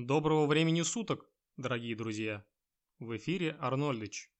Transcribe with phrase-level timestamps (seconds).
[0.00, 2.46] Доброго времени суток, дорогие друзья!
[3.00, 4.30] В эфире Арнольдыч.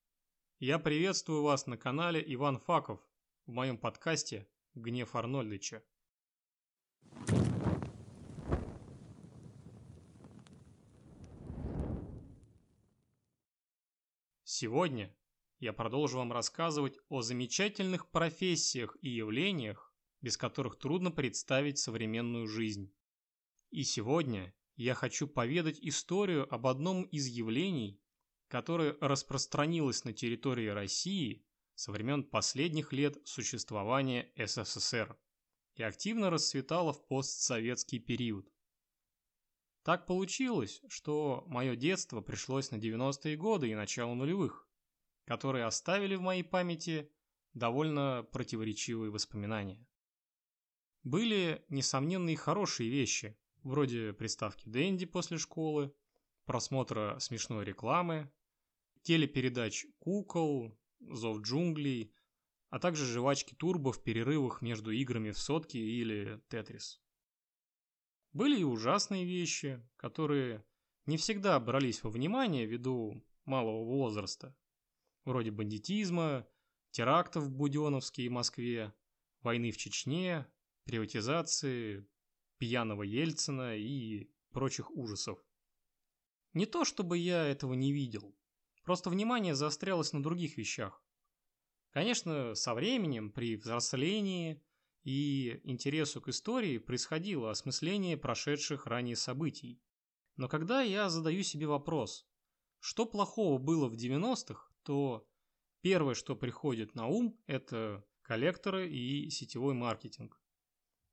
[0.60, 3.00] Я приветствую вас на канале Иван Факов
[3.44, 5.82] в моем подкасте «Гнев Арнольдыча».
[14.44, 15.12] Сегодня
[15.58, 22.94] я продолжу вам рассказывать о замечательных профессиях и явлениях, без которых трудно представить современную жизнь.
[23.72, 28.00] И сегодня я хочу поведать историю об одном из явлений,
[28.46, 35.18] которое распространилось на территории России со времен последних лет существования СССР
[35.74, 38.48] и активно расцветало в постсоветский период.
[39.82, 44.68] Так получилось, что мое детство пришлось на 90-е годы и начало нулевых,
[45.24, 47.10] которые оставили в моей памяти
[47.52, 49.84] довольно противоречивые воспоминания.
[51.02, 53.36] Были, несомненно, и хорошие вещи,
[53.68, 55.94] вроде приставки Дэнди после школы,
[56.46, 58.32] просмотра смешной рекламы,
[59.02, 62.12] телепередач «Кукол», «Зов джунглей»,
[62.70, 67.00] а также жвачки турбо в перерывах между играми в сотки или тетрис.
[68.32, 70.64] Были и ужасные вещи, которые
[71.06, 74.54] не всегда брались во внимание ввиду малого возраста,
[75.24, 76.46] вроде бандитизма,
[76.90, 78.92] терактов в Буденновске и Москве,
[79.40, 80.46] войны в Чечне,
[80.84, 82.06] приватизации,
[82.58, 85.38] пьяного Ельцина и прочих ужасов.
[86.52, 88.36] Не то чтобы я этого не видел,
[88.84, 91.02] просто внимание заострялось на других вещах.
[91.90, 94.62] Конечно, со временем, при взрослении
[95.04, 99.80] и интересу к истории происходило осмысление прошедших ранее событий.
[100.36, 102.28] Но когда я задаю себе вопрос,
[102.80, 105.26] что плохого было в 90-х, то
[105.80, 110.40] первое, что приходит на ум, это коллекторы и сетевой маркетинг.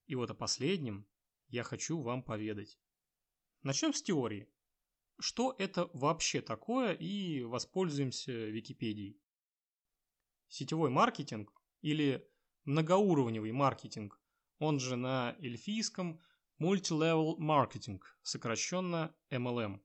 [0.07, 1.07] И вот о последнем
[1.55, 2.77] я хочу вам поведать.
[3.63, 4.49] Начнем с теории.
[5.19, 9.17] Что это вообще такое и воспользуемся Википедией.
[10.49, 12.29] Сетевой маркетинг или
[12.65, 14.21] многоуровневый маркетинг,
[14.59, 16.21] он же на эльфийском
[16.59, 19.79] Multilevel Marketing, сокращенно MLM.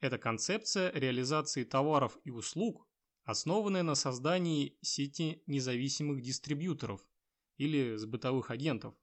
[0.00, 2.88] Это концепция реализации товаров и услуг,
[3.24, 7.06] основанная на создании сети независимых дистрибьюторов
[7.58, 8.94] или сбытовых агентов,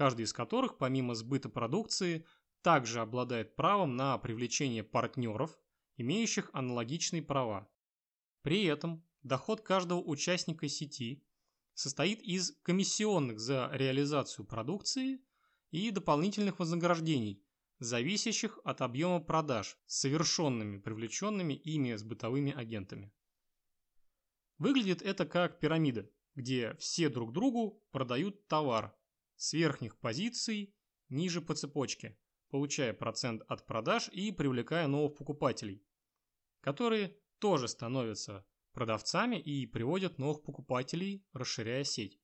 [0.00, 2.24] каждый из которых, помимо сбыта продукции,
[2.62, 5.58] также обладает правом на привлечение партнеров,
[5.98, 7.70] имеющих аналогичные права.
[8.40, 11.22] При этом доход каждого участника сети
[11.74, 15.20] состоит из комиссионных за реализацию продукции
[15.70, 17.44] и дополнительных вознаграждений,
[17.78, 23.12] зависящих от объема продаж, совершенными привлеченными ими с бытовыми агентами.
[24.56, 28.96] Выглядит это как пирамида, где все друг другу продают товар,
[29.40, 30.74] с верхних позиций
[31.08, 32.18] ниже по цепочке,
[32.50, 35.82] получая процент от продаж и привлекая новых покупателей,
[36.60, 42.20] которые тоже становятся продавцами и приводят новых покупателей, расширяя сеть.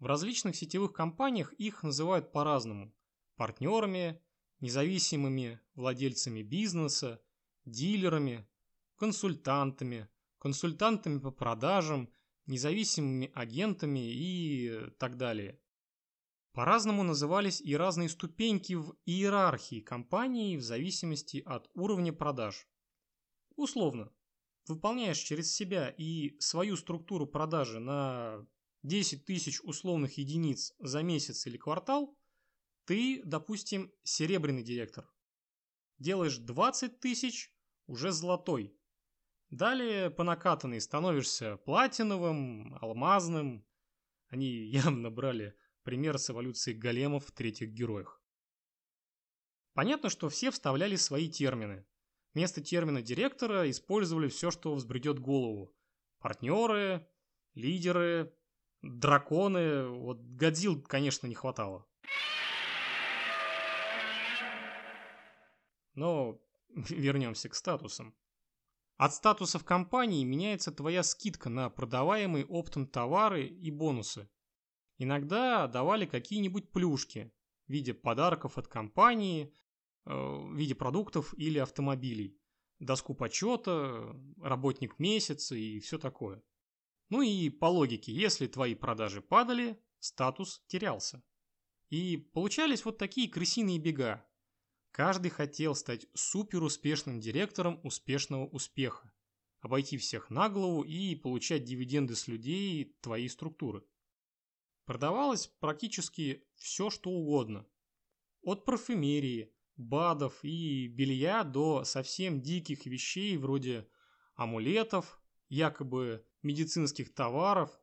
[0.00, 2.92] В различных сетевых компаниях их называют по-разному–
[3.36, 4.20] партнерами,
[4.58, 7.22] независимыми владельцами бизнеса,
[7.64, 8.44] дилерами,
[8.96, 10.08] консультантами,
[10.40, 12.12] консультантами по продажам,
[12.46, 15.60] независимыми агентами и так далее.
[16.58, 22.66] По-разному назывались и разные ступеньки в иерархии компании в зависимости от уровня продаж.
[23.54, 24.12] Условно,
[24.66, 28.44] выполняешь через себя и свою структуру продажи на
[28.82, 32.18] 10 тысяч условных единиц за месяц или квартал,
[32.86, 35.08] ты, допустим, серебряный директор.
[36.00, 37.54] Делаешь 20 тысяч,
[37.86, 38.76] уже золотой.
[39.50, 43.64] Далее по накатанной становишься платиновым, алмазным.
[44.26, 45.54] Они явно брали
[45.88, 48.20] пример с эволюцией големов в третьих героях.
[49.72, 51.86] Понятно, что все вставляли свои термины.
[52.34, 55.74] Вместо термина директора использовали все, что взбредет голову.
[56.18, 57.08] Партнеры,
[57.54, 58.36] лидеры,
[58.82, 59.88] драконы.
[59.88, 61.86] Вот Годзилл, конечно, не хватало.
[65.94, 66.38] Но
[66.68, 68.14] вернемся к статусам.
[68.98, 74.28] От статусов компании меняется твоя скидка на продаваемые оптом товары и бонусы.
[74.98, 77.32] Иногда давали какие-нибудь плюшки
[77.66, 79.54] в виде подарков от компании,
[80.04, 82.36] э, в виде продуктов или автомобилей,
[82.80, 86.42] доску почета, работник месяца и все такое.
[87.10, 91.22] Ну и по логике, если твои продажи падали, статус терялся.
[91.90, 94.26] И получались вот такие крысиные бега.
[94.90, 99.12] Каждый хотел стать супер успешным директором успешного успеха,
[99.60, 103.84] обойти всех на голову и получать дивиденды с людей твоей структуры.
[104.88, 107.66] Продавалось практически все, что угодно.
[108.40, 113.86] От парфюмерии БАДов и белья до совсем диких вещей вроде
[114.34, 115.20] амулетов,
[115.50, 117.78] якобы медицинских товаров,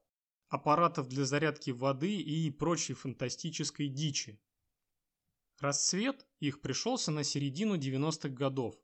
[0.47, 4.41] аппаратов для зарядки воды и прочей фантастической дичи.
[5.59, 8.75] Расцвет их пришелся на середину 90-х годов,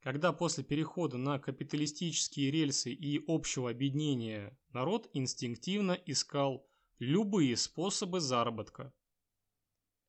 [0.00, 8.92] когда после перехода на капиталистические рельсы и общего объединения народ инстинктивно искал любые способы заработка.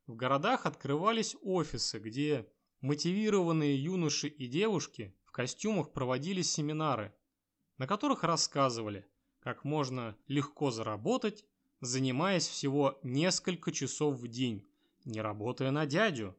[0.06, 2.50] В городах открывались офисы, где
[2.82, 7.14] мотивированные юноши и девушки в костюмах проводили семинары,
[7.78, 9.06] на которых рассказывали,
[9.40, 11.46] как можно легко заработать,
[11.82, 14.66] занимаясь всего несколько часов в день,
[15.04, 16.36] не работая на дядю,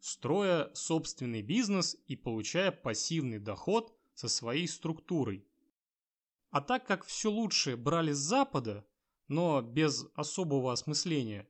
[0.00, 5.46] строя собственный бизнес и получая пассивный доход со своей структурой.
[6.50, 8.84] А так как все лучшее брали с Запада,
[9.30, 11.48] но без особого осмысления,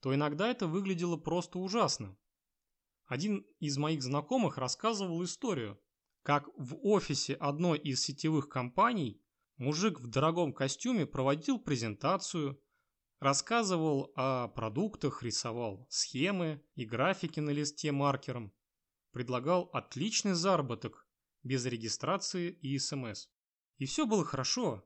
[0.00, 2.16] то иногда это выглядело просто ужасно.
[3.04, 5.78] Один из моих знакомых рассказывал историю,
[6.22, 9.22] как в офисе одной из сетевых компаний
[9.58, 12.58] мужик в дорогом костюме проводил презентацию,
[13.20, 18.54] рассказывал о продуктах, рисовал схемы и графики на листе маркером,
[19.10, 21.06] предлагал отличный заработок
[21.42, 23.28] без регистрации и СМС.
[23.76, 24.82] И все было хорошо,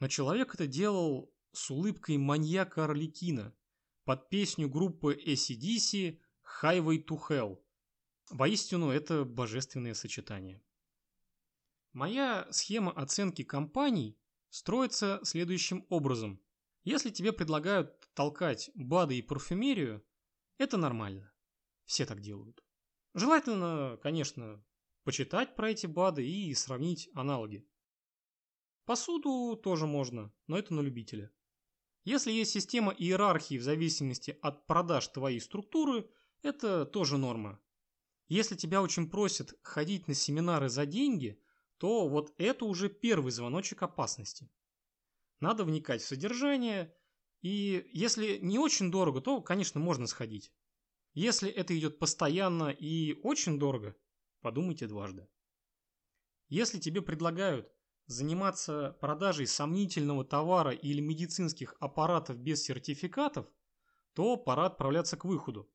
[0.00, 3.56] но человек это делал с улыбкой маньяка Орликина
[4.04, 6.20] под песню группы ACDC
[6.62, 7.58] «Highway to Hell».
[8.28, 10.62] Воистину, это божественное сочетание.
[11.94, 14.18] Моя схема оценки компаний
[14.50, 16.42] строится следующим образом.
[16.84, 20.04] Если тебе предлагают толкать БАДы и парфюмерию,
[20.58, 21.32] это нормально.
[21.86, 22.62] Все так делают.
[23.14, 24.62] Желательно, конечно,
[25.04, 27.66] почитать про эти БАДы и сравнить аналоги.
[28.84, 31.32] Посуду тоже можно, но это на любителя.
[32.06, 36.08] Если есть система иерархии в зависимости от продаж твоей структуры,
[36.40, 37.60] это тоже норма.
[38.28, 41.42] Если тебя очень просят ходить на семинары за деньги,
[41.78, 44.48] то вот это уже первый звоночек опасности.
[45.40, 46.94] Надо вникать в содержание,
[47.42, 50.52] и если не очень дорого, то, конечно, можно сходить.
[51.12, 53.96] Если это идет постоянно и очень дорого,
[54.42, 55.26] подумайте дважды.
[56.46, 57.75] Если тебе предлагают
[58.06, 63.46] заниматься продажей сомнительного товара или медицинских аппаратов без сертификатов,
[64.14, 65.70] то пора отправляться к выходу.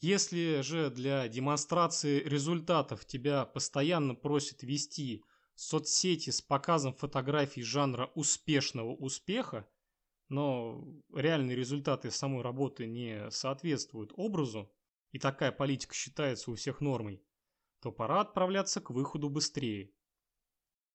[0.00, 8.94] Если же для демонстрации результатов тебя постоянно просят вести соцсети с показом фотографий жанра успешного
[8.94, 9.66] успеха,
[10.28, 10.84] но
[11.14, 14.70] реальные результаты самой работы не соответствуют образу,
[15.12, 17.22] и такая политика считается у всех нормой,
[17.80, 19.92] то пора отправляться к выходу быстрее.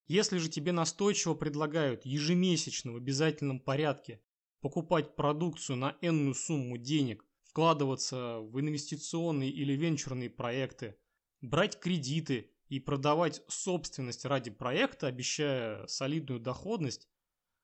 [0.08, 4.22] Если же тебе настойчиво предлагают ежемесячно в обязательном порядке
[4.60, 10.98] покупать продукцию на энную сумму денег, вкладываться в инвестиционные или венчурные проекты,
[11.42, 17.10] брать кредиты и продавать собственность ради проекта, обещая солидную доходность,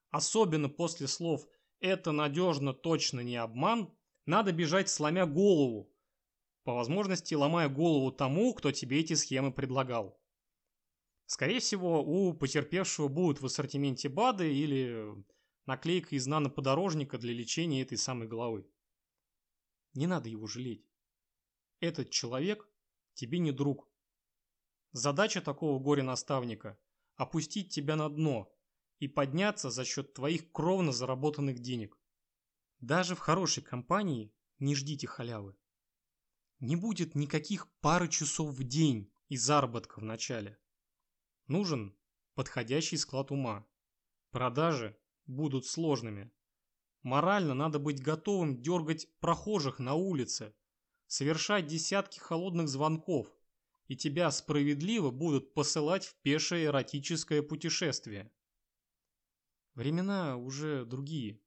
[0.10, 1.48] особенно после слов
[1.80, 3.94] «это надежно, точно не обман»,
[4.26, 5.90] надо бежать сломя голову,
[6.66, 10.17] по возможности ломая голову тому, кто тебе эти схемы предлагал.
[11.28, 15.14] Скорее всего, у потерпевшего будут в ассортименте БАДы или
[15.66, 18.66] наклейка из наноподорожника для лечения этой самой головы.
[19.94, 20.90] Не надо его жалеть.
[21.82, 22.70] Этот человек
[23.14, 23.90] тебе не друг.
[24.94, 26.80] Задача такого горе-наставника–
[27.18, 28.50] опустить тебя на дно
[29.00, 32.00] и подняться за счет твоих кровно заработанных денег.
[32.80, 35.58] Даже в хорошей компании не ждите халявы.
[36.62, 40.58] Не будет никаких пары часов в день и заработка в начале.
[41.48, 41.96] Нужен
[42.36, 43.66] подходящий склад ума.
[44.32, 46.32] Продажи будут сложными.
[47.04, 50.54] Морально надо быть готовым дергать прохожих на улице,
[51.08, 53.34] совершать десятки холодных звонков,
[53.88, 58.30] и тебя справедливо будут посылать в пешее эротическое путешествие.
[59.74, 61.40] Времена уже другие.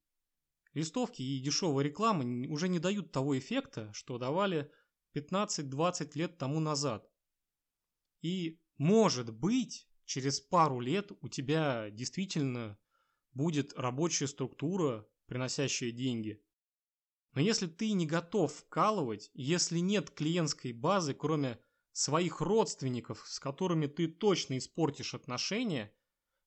[0.73, 4.73] Листовки и дешевая реклама уже не дают того эффекта, что давали
[5.15, 7.11] 15-20 лет тому назад.
[8.23, 12.77] И, может быть, через пару лет у тебя действительно
[13.33, 16.43] будет рабочая структура, приносящая деньги.
[17.35, 21.61] Но если ты не готов вкалывать, если нет клиентской базы, кроме
[21.93, 25.95] своих родственников, с которыми ты точно испортишь отношения,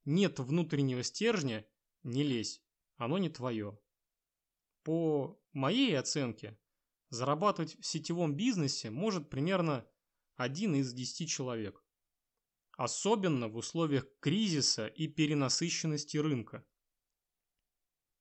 [0.04, 1.66] нет внутреннего стержня,
[2.04, 2.62] не лезь,
[2.98, 3.80] оно не твое.
[4.84, 6.60] По моей оценке,
[7.08, 9.88] зарабатывать в сетевом бизнесе может примерно
[10.36, 11.83] один из десяти человек
[12.78, 16.66] особенно в условиях кризиса и перенасыщенности рынка.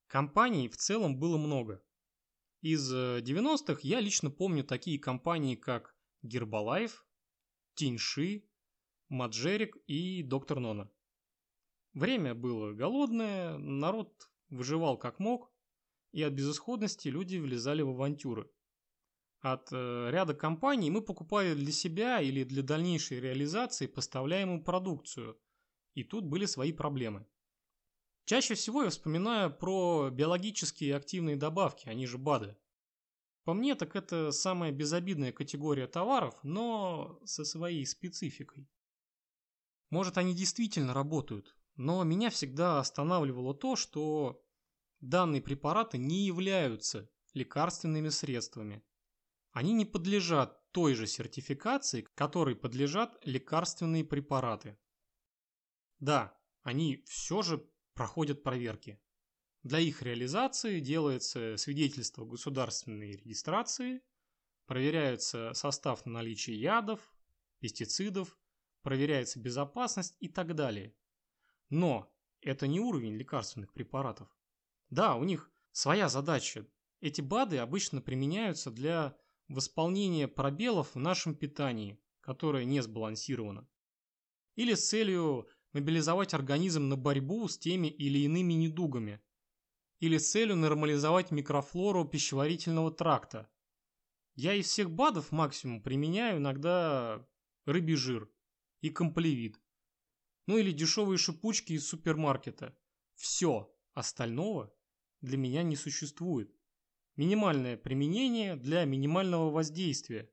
[0.07, 1.83] Компаний в целом было много.
[2.61, 7.07] Из 90-х э, я лично помню такие компании, как Гербалайф,
[7.75, 8.45] Тиньши,
[9.09, 10.91] Маджерик и Доктор Нона.
[11.95, 15.53] Время было голодное, народ выживал как мог,
[16.13, 18.51] и от безысходности люди влезали в авантюры.
[19.43, 25.37] От э, ряда компаний мы покупали для себя или для дальнейшей реализации поставляемую продукцию,
[25.95, 27.27] и тут были свои проблемы.
[28.25, 32.57] Чаще всего я вспоминаю про биологические активные добавки, они же БАДы.
[33.43, 38.69] По мне, так это самая безобидная категория товаров, но со своей спецификой.
[39.91, 44.41] Может, они действительно работают, но меня всегда останавливало то, что
[45.01, 48.85] данные препараты не являются лекарственными средствами.
[49.53, 54.79] Они не подлежат той же сертификации, которой подлежат лекарственные препараты.
[55.99, 59.01] Да, они все же проходят проверки.
[59.63, 64.03] Для их реализации делается свидетельство государственной регистрации,
[64.67, 67.13] проверяется состав на наличие ядов,
[67.61, 68.39] пестицидов,
[68.81, 70.97] проверяется безопасность и так далее.
[71.69, 74.29] Но это не уровень лекарственных препаратов.
[74.91, 76.67] Да, у них своя задача.
[77.01, 79.17] Эти БАДы обычно применяются для
[79.53, 83.69] восполнения пробелов в нашем питании, которое не сбалансировано.
[84.55, 89.21] Или с целью мобилизовать организм на борьбу с теми или иными недугами.
[90.01, 93.49] Или с целью нормализовать микрофлору пищеварительного тракта.
[94.35, 97.27] Я из всех БАДов максимум применяю иногда
[97.67, 98.31] рыбий жир
[98.81, 99.61] и комплевит.
[100.47, 102.77] Ну или дешевые шипучки из супермаркета.
[103.15, 104.75] Все остального
[105.21, 106.53] для меня не существует.
[107.23, 110.29] Минимальное применение для минимального воздействия.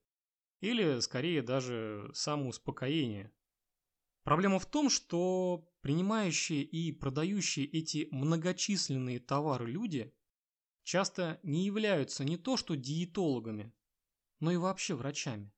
[0.59, 3.31] Или, скорее, даже самоуспокоение.
[4.23, 10.11] Проблема в том, что принимающие и продающие эти многочисленные товары люди
[10.81, 13.71] часто не являются не то что диетологами,
[14.39, 15.53] но и вообще врачами.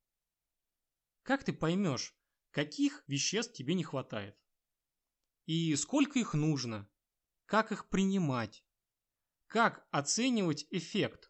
[1.23, 2.13] Как ты поймешь,
[2.49, 4.37] каких веществ тебе не хватает?
[5.45, 6.89] И сколько их нужно?
[7.45, 8.65] Как их принимать?
[9.51, 11.29] Как оценивать эффект?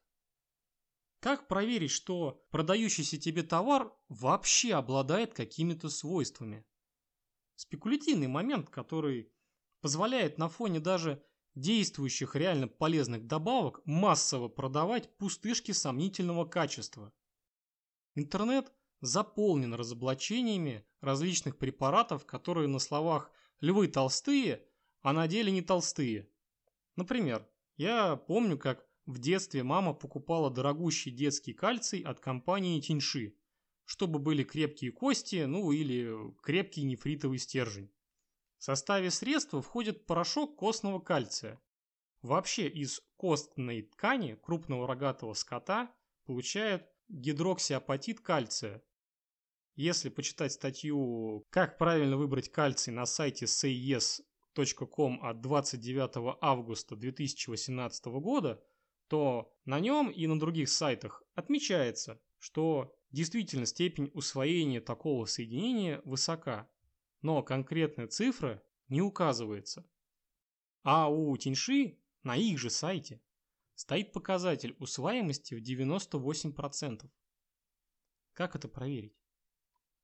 [1.22, 6.63] Как проверить, что продающийся тебе товар вообще обладает какими-то свойствами?
[7.56, 9.34] Спекулятивный момент, который
[9.80, 11.25] позволяет на фоне даже
[11.56, 17.12] действующих реально полезных добавок массово продавать пустышки сомнительного качества.
[18.13, 24.63] Интернет заполнен разоблачениями различных препаратов, которые на словах «львы толстые»,
[25.01, 26.30] а на деле не толстые.
[26.96, 33.36] Например, я помню, как в детстве мама покупала дорогущий детский кальций от компании Тиньши,
[33.86, 37.92] чтобы были крепкие кости, ну или крепкий нефритовый стержень.
[38.58, 41.60] В составе средства входит порошок костного кальция.
[42.22, 45.92] Вообще из костной ткани крупного рогатого скота
[46.25, 48.84] получают гидроксиапатит кальция,
[49.75, 53.48] если почитать статью «Как правильно выбрать кальций» на сайте
[54.55, 58.63] sayes.com от 29 августа 2018 года,
[59.08, 66.70] то на нем и на других сайтах отмечается, что действительно степень усвоения такого соединения высока,
[67.22, 69.86] но конкретная цифра не указывается.
[70.84, 73.22] А у Тиньши на их же сайте
[73.75, 77.10] стоит показатель усваиваемости в 98%.
[78.34, 79.15] Как это проверить?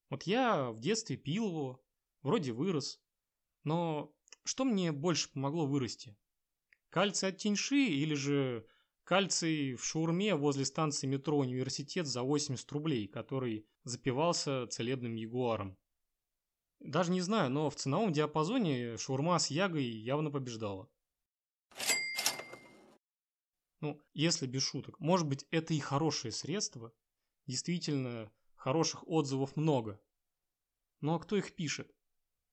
[0.10, 1.86] Вот я в детстве пил его,
[2.22, 3.01] вроде вырос.
[3.63, 4.16] Но
[4.48, 6.18] что мне больше помогло вырасти?
[6.89, 8.66] Кальций от тиньши или же
[9.04, 15.77] кальций в шаурме возле станции метро «Университет» за 80 рублей, который запивался целебным ягуаром?
[16.80, 20.89] Даже не знаю, но в ценовом диапазоне шаурма с ягой явно побеждала.
[23.82, 26.92] Ну, если без шуток, может быть это и хорошее средство,
[27.46, 30.01] действительно Хороших отзывов много.
[31.00, 31.96] Ну а кто их пишет?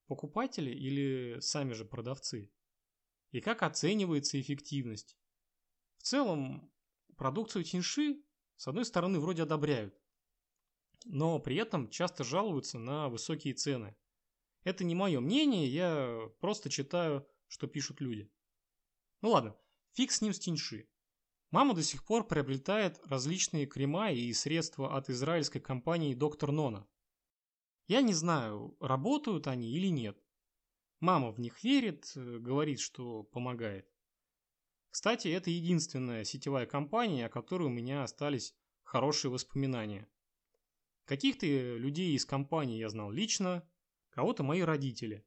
[0.07, 2.53] Покупатели или сами же продавцы?
[3.31, 5.17] И как оценивается эффективность?
[5.97, 6.73] В целом,
[7.17, 8.23] продукцию Тиньши
[8.57, 9.99] с одной стороны вроде одобряют,
[11.05, 13.97] но при этом часто жалуются на высокие цены.
[14.63, 18.31] Это не мое мнение, я просто читаю, что пишут люди.
[19.21, 19.57] Ну ладно,
[19.93, 20.89] фиг с ним с Тиньши.
[21.51, 26.87] Мама до сих пор приобретает различные крема и средства от израильской компании Доктор Нона.
[27.87, 30.19] Я не знаю, работают они или нет.
[31.01, 33.87] Мама в них верит, э, говорит, что помогает.
[34.89, 40.09] Кстати, это единственная сетевая компания, о которой у меня остались хорошие воспоминания.
[41.05, 43.69] Каких-то людей из компании я знал лично,
[44.09, 45.27] кого-то мои родители.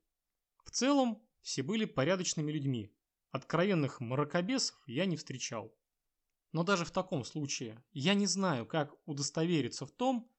[0.64, 2.92] В целом, все были порядочными людьми.
[3.30, 5.78] Откровенных мракобесов я не встречал.
[6.54, 10.32] Но даже в таком случае я не знаю, как удостовериться в том,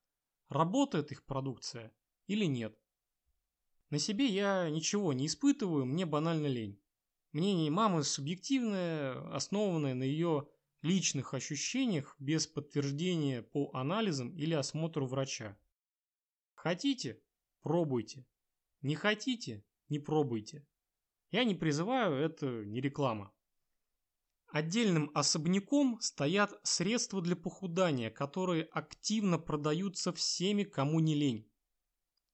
[0.49, 1.93] работает их продукция
[2.29, 2.79] или нет.
[3.91, 6.81] На себе я ничего не испытываю, мне банально лень.
[7.33, 10.49] Мнение мамы субъективное, основанное на ее
[10.83, 15.59] личных ощущениях без подтверждения по анализам или осмотру врача.
[16.55, 17.21] Хотите–
[17.63, 18.27] пробуйте.
[18.83, 20.67] Не хотите– не пробуйте.
[21.31, 23.33] Я не призываю, это не реклама.
[24.49, 31.48] Отдельным особняком стоят средства для похудания, которые активно продаются всеми, кому не лень.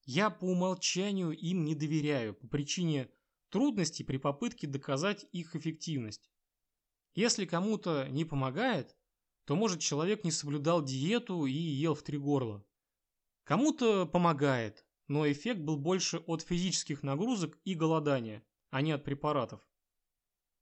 [0.04, 3.10] Я по умолчанию им не доверяю по причине
[3.48, 6.30] трудностей при попытке доказать их эффективность.
[7.14, 8.96] Если кому-то не помогает,
[9.44, 12.64] то может человек не соблюдал диету и ел в три горла.
[13.44, 19.60] Кому-то помогает, но эффект был больше от физических нагрузок и голодания, а не от препаратов.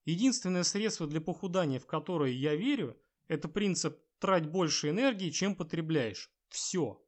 [0.05, 6.31] Единственное средство для похудания, в которое я верю, это принцип «трать больше энергии, чем потребляешь».
[6.49, 7.01] Все.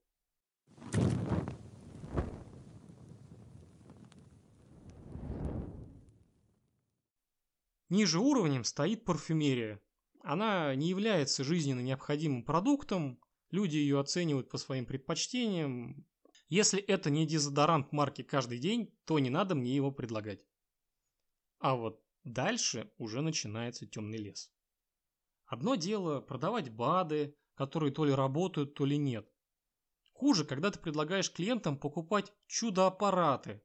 [7.95, 9.81] Ниже уровнем стоит парфюмерия.
[10.23, 13.21] Она не является жизненно необходимым продуктом,
[13.51, 16.05] люди ее оценивают по своим предпочтениям.
[16.49, 20.45] Если это не дезодорант марки каждый день, то не надо мне его предлагать.
[21.61, 24.51] А вот Дальше уже начинается темный лес.
[25.45, 29.31] Одно дело продавать БАДы, которые то ли работают, то ли нет.
[30.15, 33.63] Хуже, когда ты предлагаешь клиентам покупать чудо-аппараты,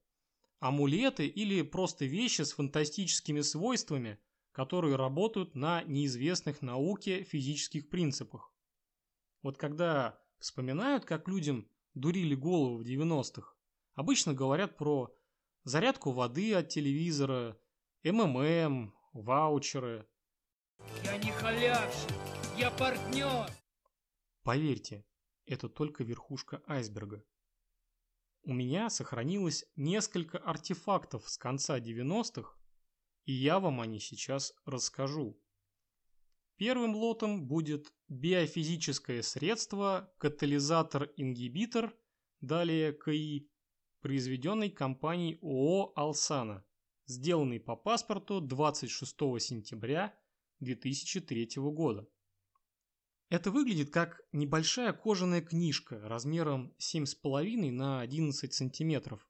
[0.60, 4.20] амулеты или просто вещи с фантастическими свойствами,
[4.51, 8.54] которые работают на неизвестных науке физических принципах.
[9.42, 13.56] Вот когда вспоминают, как людям дурили голову в 90-х,
[13.94, 15.16] обычно говорят про
[15.63, 17.58] зарядку воды от телевизора,
[18.04, 20.08] МММ, ваучеры.
[21.04, 22.12] Я не халявщик,
[22.58, 23.50] я партнер.
[24.44, 25.06] Поверьте,
[25.46, 27.24] это только верхушка айсберга.
[28.43, 32.56] У меня сохранилось несколько артефактов с конца 90-х,
[33.25, 35.39] и я вам о них сейчас расскажу.
[36.56, 41.93] Первым лотом будет биофизическое средство катализатор-ингибитор,
[42.41, 43.49] далее КИ,
[44.02, 46.65] произведенный компанией ООО «Алсана»
[47.10, 50.15] сделанный по паспорту 26 сентября
[50.60, 52.08] 2003 года.
[53.30, 59.28] Это выглядит как небольшая кожаная книжка размером 7,5 на 11 сантиметров,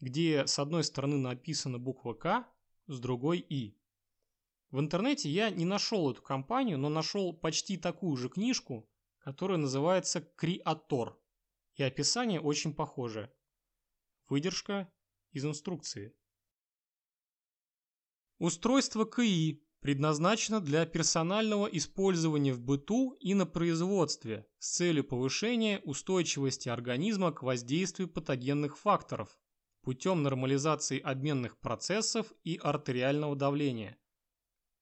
[0.00, 2.48] где с одной стороны написана буква К,
[2.86, 3.78] с другой И.
[4.70, 10.22] В интернете я не нашел эту компанию, но нашел почти такую же книжку, которая называется
[10.22, 11.18] Криатор,
[11.74, 13.30] и описание очень похожее.
[14.28, 14.90] Выдержка
[15.32, 16.16] из инструкции.
[18.38, 26.68] Устройство КИ предназначено для персонального использования в быту и на производстве с целью повышения устойчивости
[26.68, 29.38] организма к воздействию патогенных факторов
[29.82, 33.96] путем нормализации обменных процессов и артериального давления.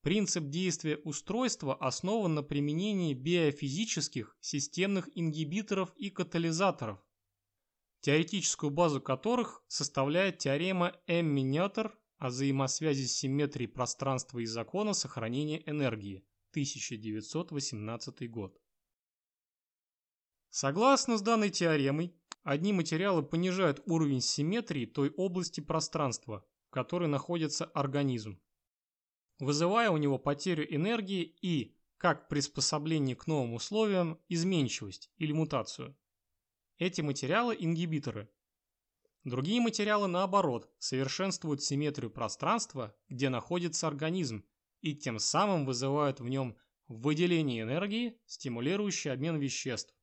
[0.01, 6.97] Принцип действия устройства основан на применении биофизических системных ингибиторов и катализаторов,
[8.01, 18.29] теоретическую базу которых составляет теорема М-Минетер о взаимосвязи симметрии пространства и закона сохранения энергии, 1918
[18.29, 18.59] год.
[20.49, 27.65] Согласно с данной теоремой, одни материалы понижают уровень симметрии той области пространства, в которой находится
[27.65, 28.39] организм,
[29.39, 35.97] вызывая у него потерю энергии и, как приспособление к новым условиям, изменчивость или мутацию.
[36.77, 38.29] Эти материалы– ингибиторы,
[39.25, 44.45] Другие материалы, наоборот, совершенствуют симметрию пространства, где находится организм,
[44.81, 46.55] и тем самым вызывают в нем
[46.87, 49.95] выделение энергии, стимулирующий обмен веществ.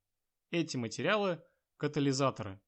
[0.51, 1.41] Эти материалы–
[1.77, 2.59] катализаторы.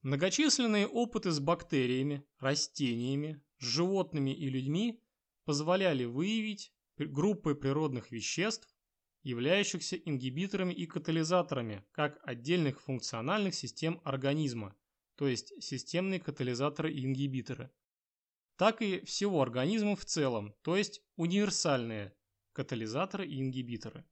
[0.00, 5.04] Многочисленные опыты с бактериями, растениями, животными и людьми
[5.44, 8.69] позволяли выявить группы природных веществ,
[9.22, 14.76] являющихся ингибиторами и катализаторами как отдельных функциональных систем организма,
[15.16, 17.70] то есть системные катализаторы и ингибиторы,
[18.56, 22.14] так и всего организма в целом, то есть универсальные
[22.52, 24.04] катализаторы и ингибиторы.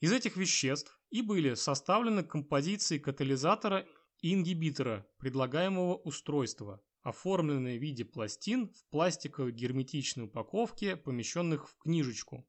[0.00, 3.86] Из этих веществ и были составлены композиции катализатора
[4.20, 12.46] и ингибитора предлагаемого устройства, оформленные в виде пластин в пластиковой герметичной упаковке, помещенных в книжечку.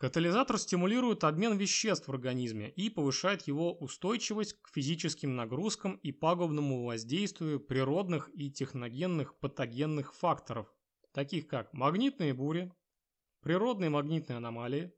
[0.00, 6.86] Катализатор стимулирует обмен веществ в организме и повышает его устойчивость к физическим нагрузкам и пагубному
[6.86, 10.74] воздействию природных и техногенных патогенных факторов,
[11.12, 12.72] таких как магнитные бури,
[13.42, 14.90] природные магнитные аномалии,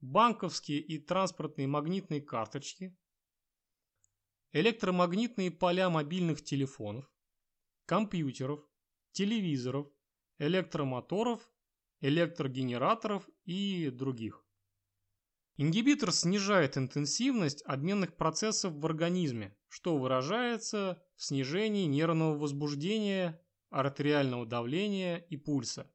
[0.00, 2.96] банковские и транспортные магнитные карточки,
[4.52, 7.04] электромагнитные поля мобильных телефонов,
[7.84, 8.66] компьютеров,
[9.12, 9.88] телевизоров,
[10.38, 11.46] электромоторов,
[12.00, 14.44] электрогенераторов и других.
[15.56, 25.16] Ингибитор снижает интенсивность обменных процессов в организме, что выражается в снижении нервного возбуждения, артериального давления
[25.16, 25.90] и пульса.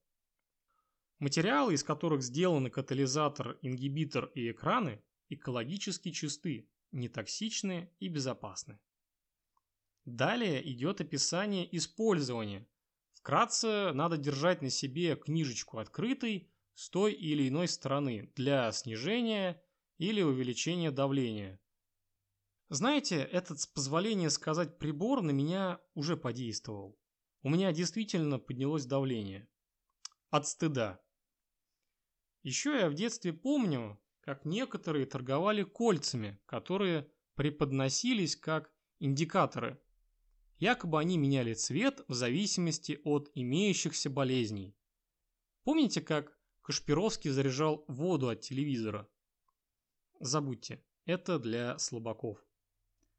[1.20, 8.80] Материалы, из которых сделаны катализатор, ингибитор и экраны, экологически чисты, нетоксичны и безопасны.
[10.04, 12.68] Далее идет описание использования.
[13.24, 19.64] Вкратце надо держать на себе книжечку открытой с той или иной стороны для снижения
[19.98, 21.58] или увеличения давления.
[22.68, 27.00] Знаете, этот, с позволения сказать, прибор на меня уже подействовал.
[27.44, 29.48] У меня действительно поднялось давление.
[30.30, 31.02] От стыда.
[32.42, 39.82] Еще я в детстве помню, как некоторые торговали кольцами, которые преподносились как индикаторы.
[40.64, 44.74] Якобы они меняли цвет в зависимости от имеющихся болезней.
[45.66, 49.10] Помните, как Кашпировский заряжал воду от телевизора?
[50.22, 52.38] Забудьте, это для слабаков.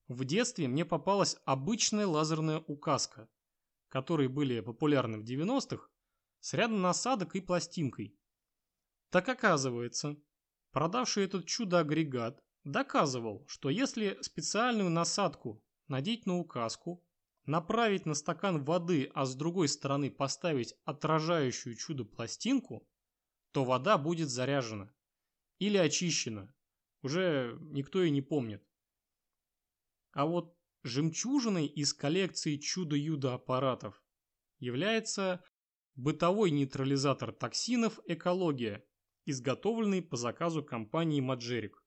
[0.09, 3.29] В детстве мне попалась обычная лазерная указка,
[3.89, 5.87] которые были популярны в 90-х,
[6.41, 8.19] с рядом насадок и пластинкой.
[9.11, 10.17] Так оказывается,
[10.71, 17.05] продавший этот чудо-агрегат доказывал, что если специальную насадку надеть на указку,
[17.47, 22.89] направить на стакан воды, а с другой стороны поставить отражающую чудо-пластинку,
[23.53, 24.93] то вода будет заряжена
[25.59, 26.53] или очищена.
[27.03, 28.67] Уже никто и не помнит.
[30.13, 34.03] А вот жемчужиной из коллекции чудо-юдо аппаратов
[34.59, 35.45] является
[35.95, 38.85] бытовой нейтрализатор токсинов «Экология»,
[39.27, 41.83] изготовленный по заказу компании Маджерик.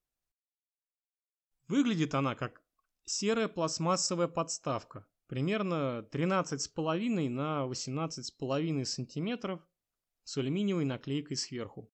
[1.68, 2.64] Выглядит она как
[3.06, 9.62] серая пластмассовая подставка, примерно 13,5 на 18,5 см
[10.24, 11.92] с алюминиевой наклейкой сверху.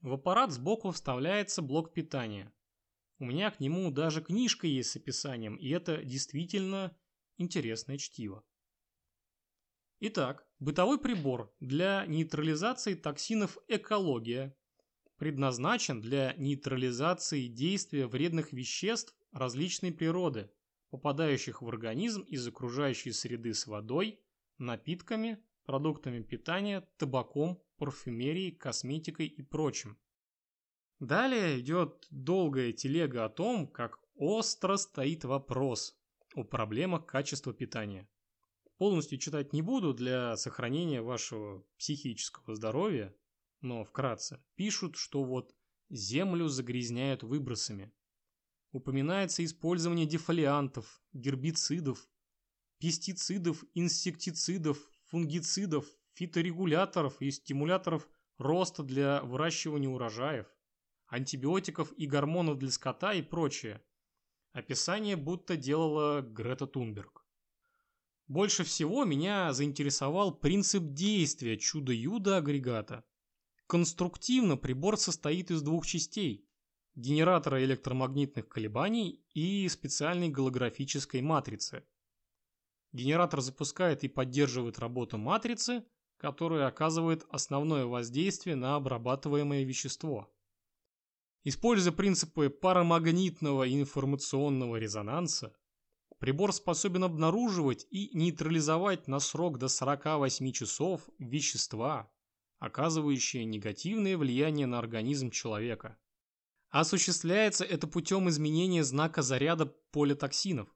[0.00, 2.52] В аппарат сбоку вставляется блок питания.
[3.18, 6.96] У меня к нему даже книжка есть с описанием, и это действительно
[7.36, 8.44] интересное чтиво.
[10.00, 14.56] Итак, бытовой прибор для нейтрализации токсинов «Экология»
[15.16, 20.52] предназначен для нейтрализации действия вредных веществ различной природы,
[20.90, 24.20] попадающих в организм из окружающей среды с водой,
[24.58, 29.98] напитками, продуктами питания, табаком, парфюмерией, косметикой и прочим.
[31.00, 35.96] Далее идет долгая телега о том, как остро стоит вопрос
[36.34, 38.08] о проблемах качества питания.
[38.78, 43.14] Полностью читать не буду для сохранения вашего психического здоровья,
[43.60, 44.42] но вкратце.
[44.54, 45.54] Пишут, что вот
[45.90, 47.92] землю загрязняют выбросами.
[48.72, 52.06] Упоминается использование дефолиантов, гербицидов,
[52.78, 60.46] пестицидов, инсектицидов, фунгицидов, фиторегуляторов и стимуляторов роста для выращивания урожаев,
[61.06, 63.82] антибиотиков и гормонов для скота и прочее.
[64.52, 67.24] Описание будто делала Грета Тунберг.
[68.26, 73.04] Больше всего меня заинтересовал принцип действия чудо-юдо агрегата.
[73.66, 76.44] Конструктивно прибор состоит из двух частей–
[76.94, 81.84] генератора электромагнитных колебаний и специальной голографической матрицы.
[82.92, 85.84] Генератор запускает и поддерживает работу матрицы,
[86.16, 90.32] которая оказывает основное воздействие на обрабатываемое вещество.
[91.44, 95.54] Используя принципы парамагнитного информационного резонанса,
[96.18, 102.10] Прибор способен обнаруживать и нейтрализовать на срок до 48 часов вещества,
[102.58, 105.96] оказывающие негативное влияние на организм человека.
[106.70, 110.68] Осуществляется это путем изменения знака заряда поля токсинов.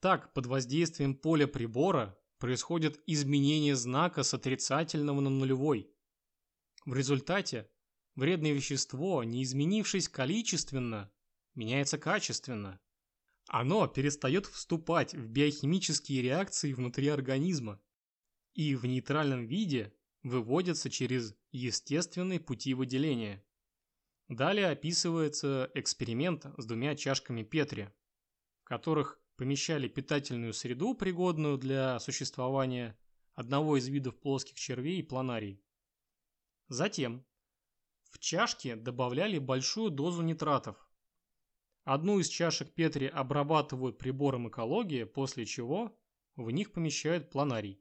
[0.00, 5.90] Так, под воздействием поля прибора происходит изменение знака с отрицательного на нулевой.
[6.86, 7.70] В результате
[8.14, 11.10] вредное вещество, не изменившись количественно,
[11.54, 12.80] меняется качественно.
[13.48, 17.80] Оно перестает вступать в биохимические реакции внутри организма
[18.54, 23.44] и в нейтральном виде выводится через естественные пути выделения.
[24.28, 27.92] Далее описывается эксперимент с двумя чашками Петри,
[28.62, 32.98] в которых помещали питательную среду, пригодную для существования
[33.34, 35.62] одного из видов плоских червей и планарий.
[36.68, 37.24] Затем
[38.10, 40.84] в чашке добавляли большую дозу нитратов,
[41.84, 45.94] Одну из чашек Петри обрабатывают прибором экологии, после чего
[46.34, 47.78] в них помещают планарий.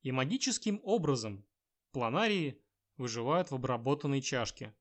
[0.00, 1.46] И магическим образом
[1.92, 2.58] планарии
[2.96, 4.74] выживают в обработанной чашке.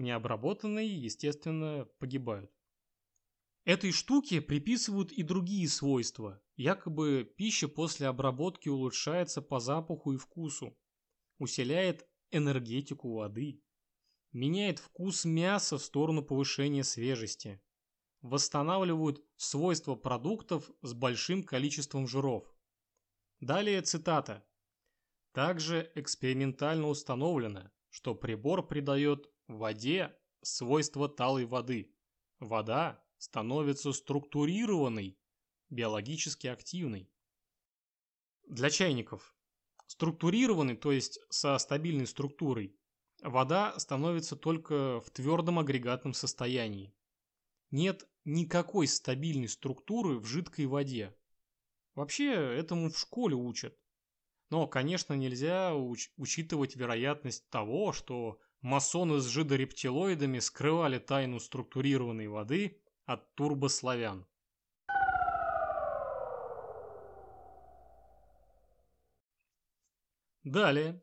[0.00, 2.50] В необработанной, естественно, погибают.
[3.66, 6.42] Этой штуке приписывают и другие свойства.
[6.56, 10.74] Якобы пища после обработки улучшается по запаху и вкусу,
[11.36, 13.62] усиляет энергетику воды,
[14.32, 17.60] меняет вкус мяса в сторону повышения свежести,
[18.22, 22.50] восстанавливают свойства продуктов с большим количеством жиров.
[23.40, 24.48] Далее цитата.
[25.32, 31.94] Также экспериментально установлено, что прибор придает воде свойства талой воды.
[32.38, 35.18] Вода становится структурированной,
[35.68, 37.10] биологически активной.
[38.46, 39.34] Для чайников.
[39.86, 42.76] Структурированный, то есть со стабильной структурой,
[43.22, 46.94] вода становится только в твердом агрегатном состоянии.
[47.70, 51.14] Нет никакой стабильной структуры в жидкой воде.
[51.94, 53.78] Вообще этому в школе учат.
[54.48, 62.80] Но, конечно, нельзя уч учитывать вероятность того, что масоны с жидорептилоидами скрывали тайну структурированной воды
[63.04, 64.26] от турбославян.
[70.44, 71.02] Далее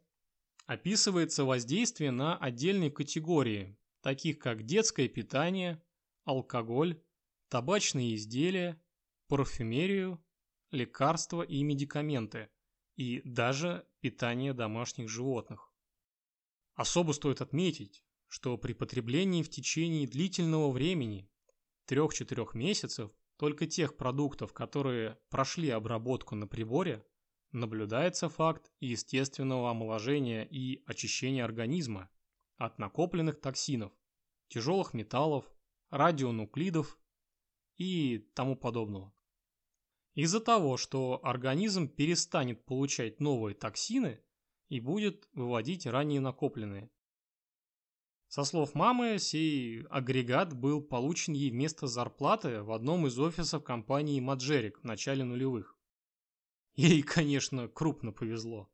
[0.65, 5.81] описывается воздействие на отдельные категории, таких как детское питание,
[6.25, 7.01] алкоголь,
[7.49, 8.81] табачные изделия,
[9.27, 10.23] парфюмерию,
[10.71, 12.49] лекарства и медикаменты,
[12.95, 15.66] и даже питание домашних животных.
[16.77, 21.27] Особо стоит отметить, что при потреблении в течение длительного времени,
[21.89, 27.03] 3-4 месяцев, только тех продуктов, которые прошли обработку на приборе,
[27.51, 32.11] наблюдается факт естественного омоложения и очищения организма
[32.57, 33.91] от накопленных токсинов,
[34.47, 35.51] тяжелых металлов,
[35.89, 36.99] радионуклидов
[37.77, 39.11] и тому подобного.
[40.13, 44.21] Из-за того, что организм перестанет получать новые токсины
[44.69, 46.89] и будет выводить ранее накопленные.
[48.27, 54.19] Со слов мамы, сей агрегат был получен ей вместо зарплаты в одном из офисов компании
[54.19, 55.77] Маджерик в начале нулевых.
[56.75, 58.69] Ей, конечно, крупно повезло.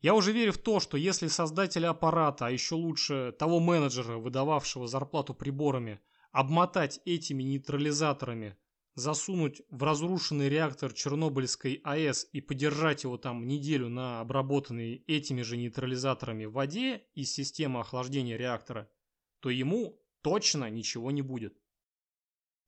[0.00, 4.86] Я уже верю в то, что если создателя аппарата, а еще лучше того менеджера, выдававшего
[4.86, 6.00] зарплату приборами,
[6.32, 8.58] обмотать этими нейтрализаторами,
[8.94, 15.56] засунуть в разрушенный реактор Чернобыльской АЭС и подержать его там неделю на обработанной этими же
[15.56, 18.88] нейтрализаторами воде из системы охлаждения реактора,
[19.40, 21.60] то ему точно ничего не будет.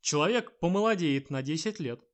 [0.01, 2.05] Человек помолодеет на 10 лет.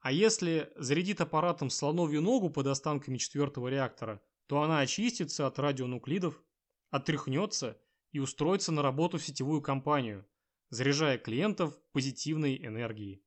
[0.00, 6.42] А если зарядит аппаратом слоновью ногу под останками четвертого реактора, то она очистится от радионуклидов,
[6.88, 7.78] отряхнется
[8.10, 10.26] и устроится на работу в сетевую компанию,
[10.70, 13.22] заряжая клиентов позитивной энергией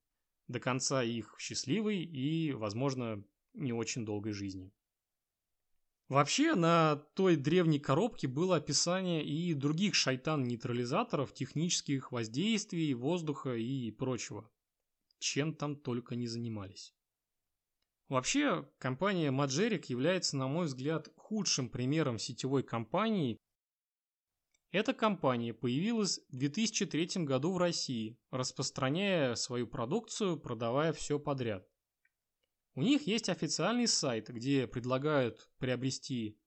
[0.48, 4.72] до конца их счастливой и, возможно, не очень долгой жизни.
[6.08, 14.50] Вообще, на той древней коробке было описание и других шайтан-нейтрализаторов, технических воздействий, воздуха и прочего.
[15.18, 16.94] Чем там только не занимались.
[18.08, 23.38] Вообще, компания Magerik является, на мой взгляд, худшим примером сетевой компании.
[24.74, 31.64] Эта компания появилась в 2003 году в России, распространяя свою продукцию, продавая все подряд.
[32.74, 36.40] У них есть официальный сайт, где предлагают приобрести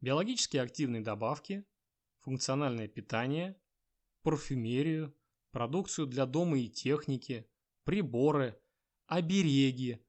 [0.00, 1.66] биологически активные добавки,
[2.20, 3.60] функциональное питание,
[4.22, 5.14] парфюмерию,
[5.50, 7.46] продукцию для дома и техники,
[7.84, 8.58] приборы,
[9.06, 10.02] обереги,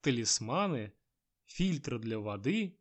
[0.00, 0.92] талисманы,
[1.44, 2.80] фильтры для воды,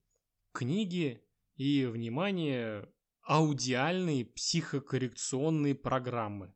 [0.52, 1.24] книги
[1.58, 2.92] и, внимание,
[3.24, 6.54] аудиальные психокоррекционные программы.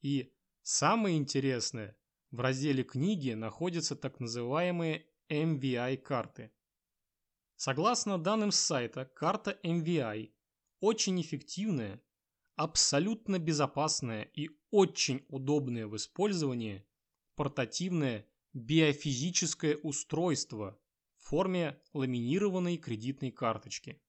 [0.00, 1.96] И самое интересное,
[2.30, 6.52] в разделе книги находятся так называемые MVI-карты.
[7.56, 10.32] Согласно данным сайта, карта MVI
[10.80, 12.00] очень эффективная,
[12.54, 16.86] абсолютно безопасная и очень удобная в использовании
[17.34, 20.78] портативное биофизическое устройство
[21.16, 24.00] в форме ламинированной кредитной карточки.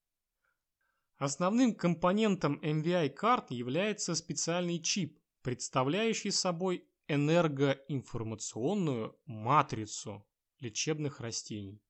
[1.19, 10.25] Основным компонентом MVI-карт является специальный чип, представляющий собой энергоинформационную матрицу
[10.61, 11.83] лечебных растений.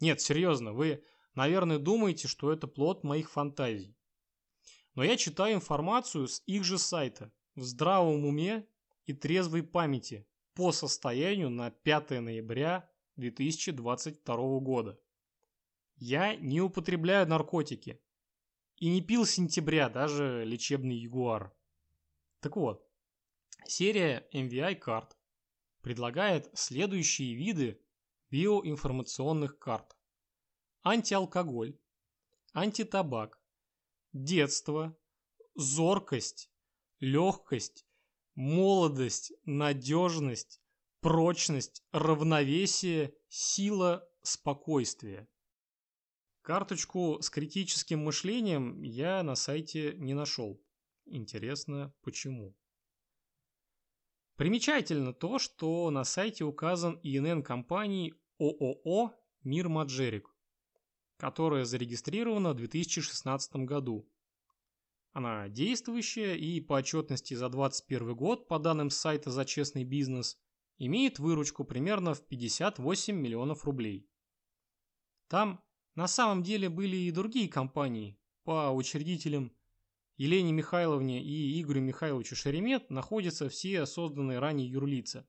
[0.00, 1.02] Нет, серьезно, вы,
[1.34, 3.96] наверное, думаете, что это плод моих фантазий.
[4.94, 8.68] Но я читаю информацию с их же сайта в здравом уме
[9.06, 15.00] и трезвой памяти по состоянию на 5 ноября 2022 года.
[15.96, 18.00] Я не употребляю наркотики
[18.76, 21.54] и не пил с сентября даже лечебный ягуар.
[22.40, 22.86] Так вот,
[23.66, 25.16] серия MVI карт
[25.80, 27.80] предлагает следующие виды
[28.30, 29.96] биоинформационных карт.
[30.82, 31.78] Антиалкоголь,
[32.52, 33.40] антитабак,
[34.12, 34.96] детство,
[35.54, 36.50] зоркость,
[37.00, 37.86] легкость,
[38.34, 40.60] молодость, надежность,
[41.00, 45.28] прочность, равновесие, сила, спокойствие.
[46.46, 50.62] Карточку с критическим мышлением я на сайте не нашел.
[51.04, 52.56] Интересно, почему?
[54.36, 60.32] Примечательно то, что на сайте указан ИНН компании ООО «Мир Маджерик»,
[61.16, 64.08] которая зарегистрирована в 2016 году.
[65.14, 70.38] Она действующая и по отчетности за 2021 год, по данным сайта «За честный бизнес»,
[70.78, 74.08] имеет выручку примерно в 58 миллионов рублей.
[75.26, 75.65] Там
[75.96, 78.18] на самом деле были и другие компании.
[78.44, 79.52] По учредителям
[80.18, 85.26] Елене Михайловне и Игорю Михайловичу Шеремет находятся все созданные ранее юрлица.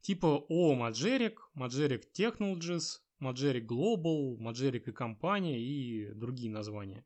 [0.00, 7.04] Типа ООО «Маджерик», «Маджерик Technologies», «Маджерик Global», «Маджерик и компания» и другие названия.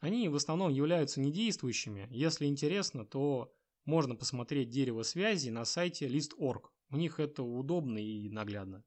[0.00, 2.08] Они в основном являются недействующими.
[2.10, 6.70] Если интересно, то можно посмотреть дерево связи на сайте list.org.
[6.90, 8.84] У них это удобно и наглядно.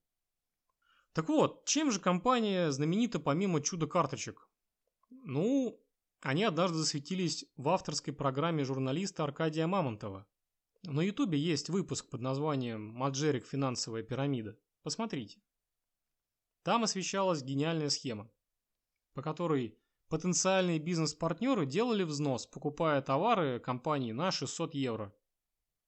[1.18, 4.48] Так вот, чем же компания знаменита помимо чудо-карточек?
[5.10, 5.84] Ну,
[6.22, 10.28] они однажды засветились в авторской программе журналиста Аркадия Мамонтова.
[10.84, 13.48] На ютубе есть выпуск под названием «Маджерик.
[13.48, 14.60] Финансовая пирамида».
[14.84, 15.42] Посмотрите.
[16.62, 18.30] Там освещалась гениальная схема,
[19.16, 19.76] по которой
[20.10, 25.12] потенциальные бизнес-партнеры делали взнос, покупая товары компании на 600 евро.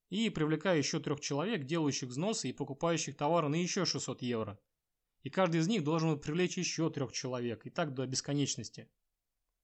[0.10, 4.60] И привлекая еще трех человек, делающих взносы и покупающих товары на еще 600 евро.
[5.24, 8.90] И каждый из них должен привлечь еще трех человек, и так до бесконечности.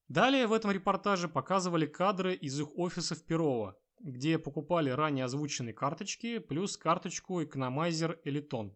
[0.07, 6.39] Далее в этом репортаже показывали кадры из их офисов Перова, где покупали ранее озвученные карточки
[6.39, 8.75] плюс карточку Economizer Eliton.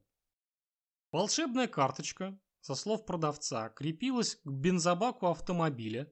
[1.11, 6.11] Волшебная карточка, со слов продавца, крепилась к бензобаку автомобиля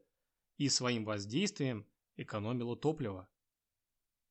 [0.57, 3.27] и своим воздействием экономила топливо.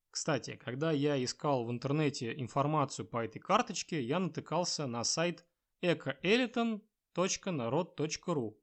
[0.09, 5.45] Кстати, когда я искал в интернете информацию по этой карточке, я натыкался на сайт
[5.81, 8.57] ecoeliton.narod.ru.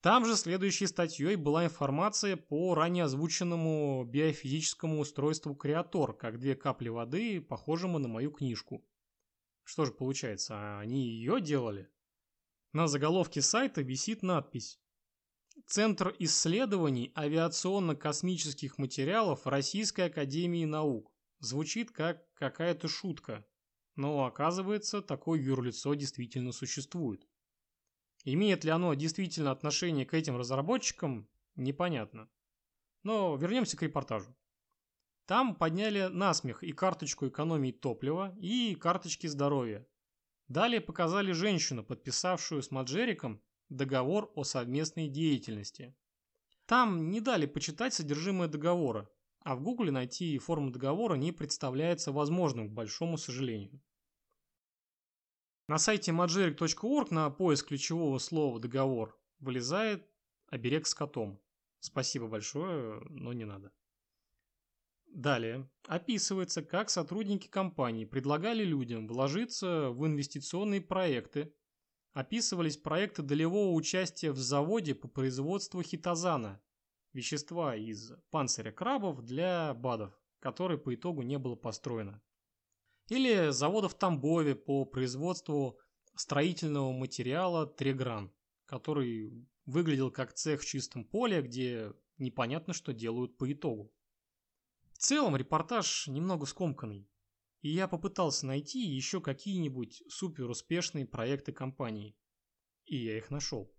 [0.00, 6.88] Там же следующей статьей была информация по ранее озвученному биофизическому устройству Креатор, как две капли
[6.88, 8.86] воды, похожему на мою книжку.
[9.62, 11.90] Что же получается, они ее делали?
[12.72, 14.80] На заголовке сайта висит надпись
[15.66, 21.12] Центр исследований авиационно-космических материалов Российской Академии Наук.
[21.38, 23.46] Звучит как какая-то шутка,
[23.96, 27.26] но оказывается, такое юрлицо действительно существует.
[28.24, 32.28] Имеет ли оно действительно отношение к этим разработчикам, непонятно.
[33.02, 34.36] Но вернемся к репортажу.
[35.26, 39.86] Там подняли насмех и карточку экономии топлива, и карточки здоровья.
[40.48, 45.96] Далее показали женщину, подписавшую с Маджериком договор о совместной деятельности.
[46.66, 49.08] Там не дали почитать содержимое договора,
[49.40, 53.80] а в Гугле найти форму договора не представляется возможным, к большому сожалению.
[55.66, 60.04] На сайте majeric.org на поиск ключевого слова «договор» вылезает
[60.48, 61.40] оберег с котом.
[61.78, 63.72] Спасибо большое, но не надо.
[65.06, 71.54] Далее описывается, как сотрудники компании предлагали людям вложиться в инвестиционные проекты.
[72.12, 76.60] Описывались проекты долевого участия в заводе по производству хитозана,
[77.12, 82.22] вещества из панциря крабов для БАДов, который по итогу не было построено.
[83.08, 85.78] Или завода в Тамбове по производству
[86.14, 88.32] строительного материала Трегран,
[88.66, 93.92] который выглядел как цех в чистом поле, где непонятно, что делают по итогу.
[94.92, 97.08] В целом репортаж немного скомканный,
[97.62, 102.16] и я попытался найти еще какие-нибудь супер успешные проекты компании.
[102.84, 103.72] И я их нашел.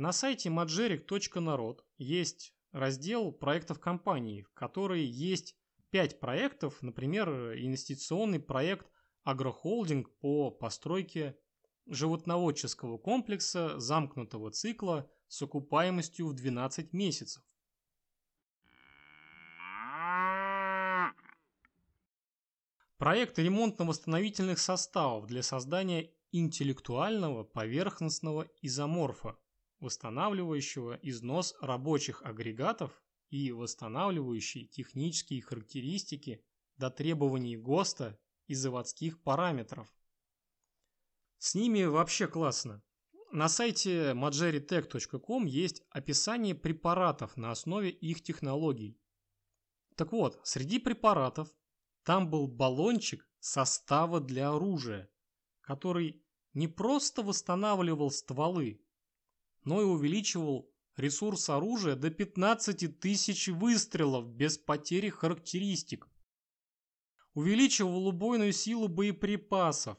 [0.00, 5.58] На сайте majeric.narod есть раздел проектов компании, в который есть
[5.90, 8.90] 5 проектов, например, инвестиционный проект
[9.24, 11.38] «Агрохолдинг» по постройке
[11.84, 17.42] животноводческого комплекса замкнутого цикла с окупаемостью в 12 месяцев.
[22.96, 29.36] Проект ремонтно-восстановительных составов для создания интеллектуального поверхностного изоморфа,
[29.80, 36.44] восстанавливающего износ рабочих агрегатов и восстанавливающий технические характеристики
[36.76, 39.88] до требований ГОСТа и заводских параметров.
[41.38, 42.82] С ними вообще классно.
[43.32, 49.00] На сайте majeritech.com есть описание препаратов на основе их технологий.
[49.96, 51.48] Так вот, среди препаратов
[52.02, 55.08] там был баллончик состава для оружия,
[55.60, 56.24] который
[56.54, 58.82] не просто восстанавливал стволы,
[59.64, 66.08] но и увеличивал ресурс оружия до 15 тысяч выстрелов без потери характеристик.
[67.34, 69.98] Увеличивал убойную силу боеприпасов,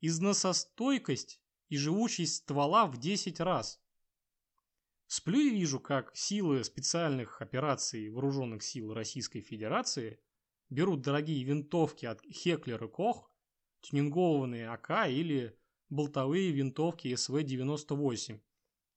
[0.00, 3.80] износостойкость и живучесть ствола в 10 раз.
[5.06, 10.18] Сплю и вижу, как силы специальных операций вооруженных сил Российской Федерации
[10.70, 13.30] берут дорогие винтовки от Хеклер и Кох,
[13.82, 15.54] тюнингованные АК или
[15.90, 18.40] болтовые винтовки СВ-98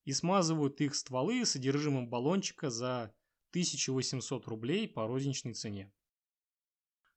[0.05, 3.13] и смазывают их стволы содержимым баллончика за
[3.49, 5.91] 1800 рублей по розничной цене.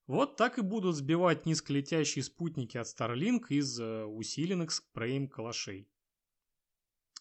[0.06, 5.86] Вот так и будут сбивать низколетящие спутники от Starlink из э, усиленных спреем калашей.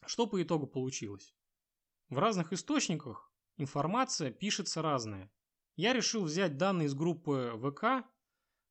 [0.05, 1.35] Что по итогу получилось?
[2.07, 5.29] В разных источниках информация пишется разная.
[5.75, 8.07] Я решил взять данные из группы ВК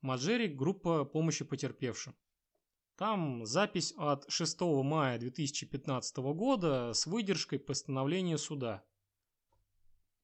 [0.01, 2.17] Маджерик, группа помощи потерпевшим.
[2.97, 8.83] Там запись от 6 мая 2015 года с выдержкой постановления суда.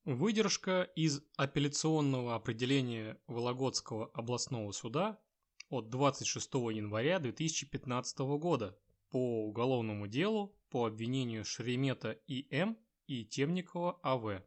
[0.07, 5.21] Выдержка из апелляционного определения Вологодского областного суда
[5.69, 8.79] от 26 января 2015 года
[9.11, 14.43] по уголовному делу по обвинению Шеремета И.М и Темникова А.В.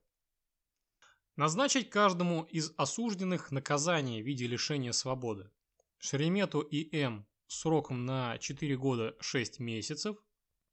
[1.36, 5.51] Назначить каждому из осужденных наказание в виде лишения свободы.
[5.99, 7.28] Шеремету И.М.
[7.48, 10.18] сроком на 4 года 6 месяцев,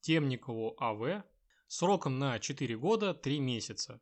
[0.00, 1.24] Темникову А.В.
[1.66, 4.00] сроком на 4 года 3 месяца.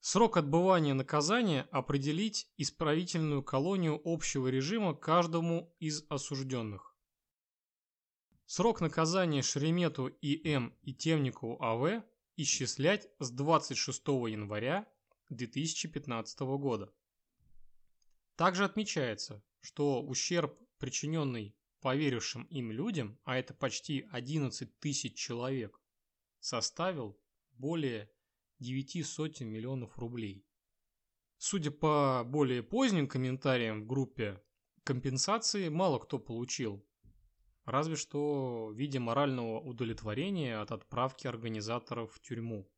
[0.00, 6.96] Срок отбывания наказания определить исправительную колонию общего режима каждому из осужденных.
[8.46, 10.76] Срок наказания Шеремету И.М.
[10.82, 12.02] и Темникову А.В
[12.36, 14.88] исчислять с 26 января
[15.28, 16.92] 2015 года.
[18.36, 25.80] Также отмечается, что ущерб, причиненный поверившим им людям, а это почти 11 тысяч человек,
[26.40, 27.16] составил
[27.52, 28.10] более
[28.58, 30.44] 9 сотен миллионов рублей.
[31.38, 34.42] Судя по более поздним комментариям в группе,
[34.82, 36.84] компенсации мало кто получил,
[37.64, 42.68] Разве что в виде морального удовлетворения от отправки организаторов в тюрьму.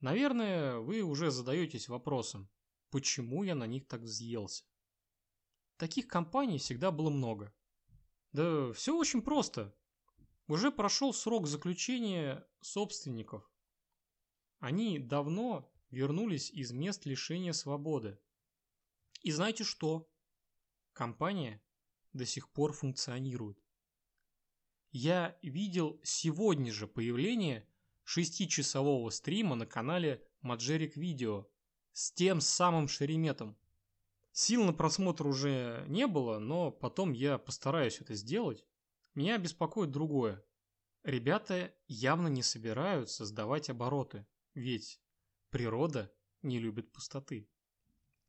[0.00, 2.50] Наверное, вы уже задаетесь вопросом,
[2.90, 4.64] почему я на них так взъелся.
[5.76, 7.52] Таких компаний всегда было много.
[8.32, 9.74] Да все очень просто.
[10.46, 13.50] Уже прошел срок заключения собственников.
[14.58, 18.18] Они давно вернулись из мест лишения свободы.
[19.22, 20.10] И знаете что?
[20.92, 21.62] Компания
[22.12, 23.58] до сих пор функционирует.
[24.92, 27.68] Я видел сегодня же появление
[28.04, 31.48] шестичасового стрима на канале Маджерик Видео
[31.92, 33.56] с тем самым Шереметом.
[34.36, 38.66] Сил на просмотр уже не было, но потом я постараюсь это сделать.
[39.14, 40.44] Меня беспокоит другое.
[41.04, 45.00] Ребята явно не собираются сдавать обороты, ведь
[45.50, 46.12] природа
[46.42, 47.48] не любит пустоты.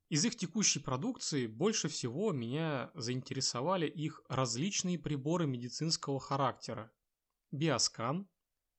[0.09, 6.93] Из их текущей продукции больше всего меня заинтересовали их различные приборы медицинского характера.
[7.49, 8.29] Биоскан,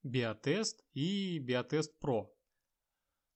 [0.04, 2.35] Биотест и Биотест Pro.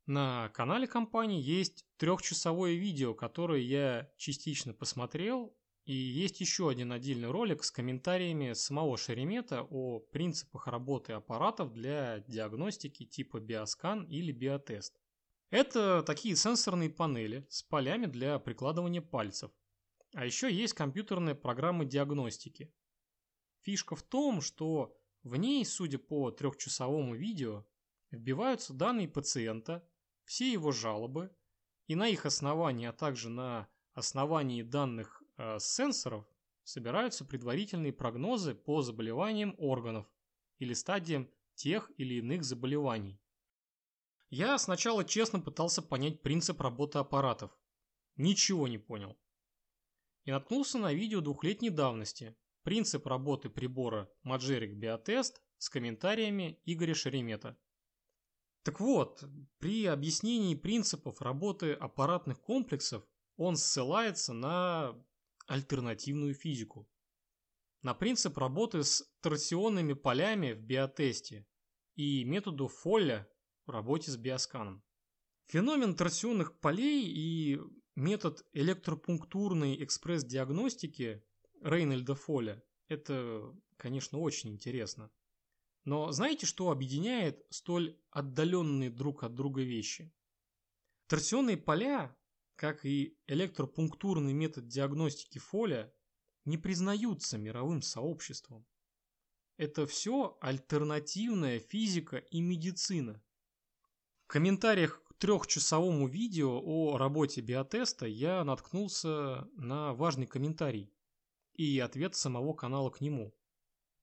[0.07, 7.31] На канале компании есть трехчасовое видео, которое я частично посмотрел, и есть еще один отдельный
[7.31, 15.01] ролик с комментариями самого Шеремета о принципах работы аппаратов для диагностики типа Биоскан или Биотест.
[15.51, 19.51] Это такие сенсорные панели с полями для прикладывания пальцев.
[20.15, 22.73] А еще есть компьютерная программа диагностики.
[23.63, 27.67] Фишка в том, что в ней, судя по трехчасовому видео,
[28.11, 29.85] вбиваются данные пациента,
[30.31, 31.35] все его жалобы,
[31.89, 36.25] и на их основании, а также на основании данных э, сенсоров
[36.63, 40.07] собираются предварительные прогнозы по заболеваниям органов
[40.61, 43.21] или стадиям тех или иных заболеваний.
[44.29, 47.51] Я сначала честно пытался понять принцип работы аппаратов.
[48.15, 49.19] Ничего не понял.
[50.27, 52.37] И наткнулся на видео двухлетней давности.
[52.63, 57.59] Принцип работы прибора Magic Biotest с комментариями Игоря Шеремета.
[58.63, 59.25] Так вот,
[59.59, 63.05] при объяснении принципов работы аппаратных комплексов
[63.37, 64.95] он ссылается на
[65.47, 66.89] альтернативную физику.
[67.83, 71.47] На принцип работы с торсионными полями в биотесте
[71.95, 73.27] и методу Фолля
[73.65, 74.83] в работе с биосканом.
[75.47, 77.59] Феномен торсионных полей и
[77.97, 81.25] метод электропунктурной экспресс-диагностики
[81.63, 85.11] Рейнольда Фоля– это, конечно, очень интересно.
[85.85, 90.13] Но знаете, что объединяет столь отдаленные друг от друга вещи?
[91.07, 92.17] Торсионные поля,
[92.57, 95.93] как и электропунктурный метод диагностики Фоля,
[96.45, 98.67] не признаются мировым сообществом.
[99.61, 103.23] это все альтернативная физика и медицина.
[104.25, 110.91] В комментариях к трехчасовому видео о работе биотеста я наткнулся на важный комментарий
[111.53, 113.35] и ответ самого канала к нему.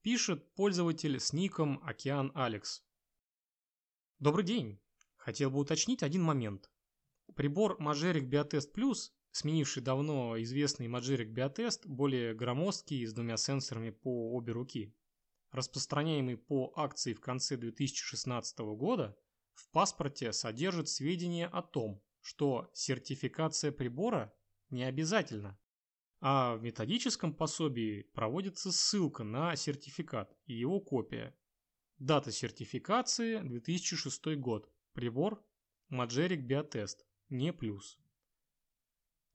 [0.07, 2.81] Пишет пользователь с ником Океан Алекс.
[4.19, 4.79] Добрый день.
[5.17, 6.71] Хотел бы уточнить один момент.
[7.35, 14.31] Прибор Majeric Biotest Plus, сменивший давно известный Majeric Biotest, более громоздкий, с двумя сенсорами по
[14.31, 14.95] обе руки,
[15.51, 19.17] распространяемый по акции в конце 2016 года,
[19.55, 24.33] в паспорте содержит сведения о том, что сертификация прибора
[24.69, 25.59] не обязательна,
[26.19, 31.35] а в методическом пособии проводится ссылка на сертификат и его копия.
[31.99, 34.71] Дата сертификации 2006 год.
[34.93, 35.43] Прибор
[35.91, 37.99] Majeric Biotest, не плюс.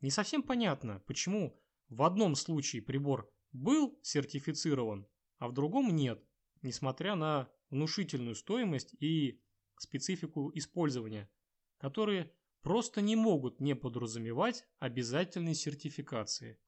[0.01, 5.07] Не совсем понятно, почему в одном случае прибор был сертифицирован,
[5.39, 6.25] а в другом нет,
[6.63, 9.41] несмотря на внушительную стоимость и
[9.79, 11.31] специфику использования,
[11.79, 16.59] которые просто не могут не подразумевать обязательной сертификации.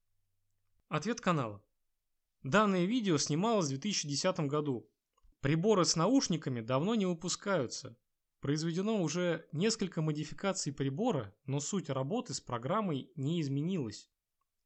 [0.94, 1.60] Ответ канала.
[2.44, 4.88] Данное видео снималось в 2010 году.
[5.40, 7.98] Приборы с наушниками давно не выпускаются.
[8.38, 14.08] Произведено уже несколько модификаций прибора, но суть работы с программой не изменилась.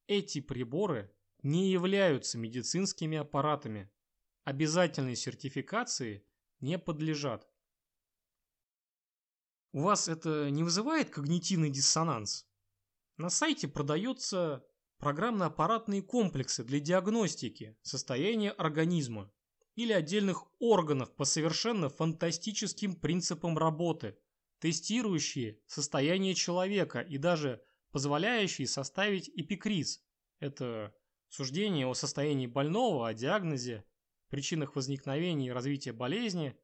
[0.06, 1.10] Эти приборы
[1.42, 3.90] не являются медицинскими аппаратами.
[4.44, 6.26] Обязательной сертификации
[6.60, 7.48] не подлежат.
[9.72, 12.46] У вас это не вызывает когнитивный диссонанс?
[13.16, 14.67] На сайте продается
[14.98, 19.32] программно-аппаратные комплексы для диагностики состояния организма
[19.74, 24.18] или отдельных органов по совершенно фантастическим принципам работы,
[24.58, 30.02] тестирующие состояние человека и даже позволяющие составить эпикриз.
[30.40, 30.94] Это
[31.28, 33.84] суждение о состоянии больного, о диагнозе,
[34.28, 36.56] причинах возникновения и развития болезни,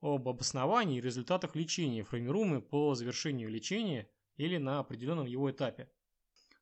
[0.00, 5.90] об обосновании и результатах лечения, формируемые по завершению лечения или на определенном его этапе.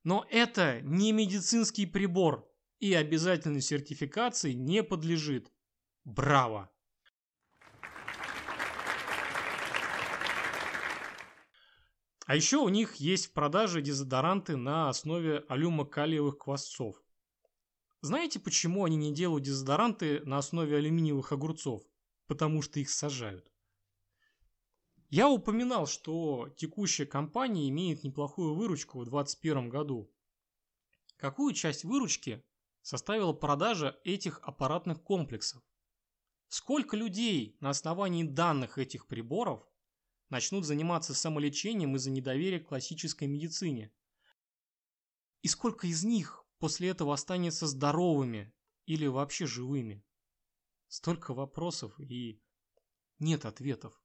[0.02, 2.48] Но это не медицинский прибор
[2.78, 5.52] и обязательной сертификации не подлежит.
[6.04, 6.70] Браво!
[12.30, 17.02] А еще у них есть в продаже дезодоранты на основе алюмокалиевых квасцов.
[18.02, 21.82] Знаете, почему они не делают дезодоранты на основе алюминиевых огурцов?
[22.28, 23.49] Потому что их сажают.
[25.10, 30.08] Я упоминал, что текущая компания имеет неплохую выручку в 2021 году.
[31.16, 32.44] Какую часть выручки
[32.80, 35.64] составила продажа этих аппаратных комплексов?
[36.46, 39.68] Сколько людей на основании данных этих приборов
[40.28, 43.92] начнут заниматься самолечением из-за недоверия к классической медицине?
[45.42, 48.54] И сколько из них после этого останется здоровыми
[48.86, 50.04] или вообще живыми?
[50.86, 52.40] Столько вопросов и
[53.18, 53.99] нет ответов.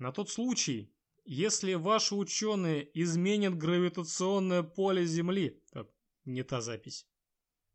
[0.00, 0.90] На тот случай,
[1.26, 5.62] если ваши ученые изменят гравитационное поле Земли...
[5.72, 5.88] Так,
[6.24, 7.06] не та запись.